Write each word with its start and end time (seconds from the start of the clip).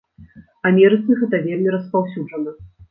Амерыцы 0.71 1.19
гэта 1.21 1.43
вельмі 1.47 1.69
распаўсюджана. 1.79 2.61